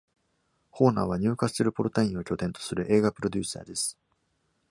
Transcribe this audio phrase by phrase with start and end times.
[0.71, 3.99] ホーナーはニューカッスルアポンタインを拠点とする映画プロデューサーです。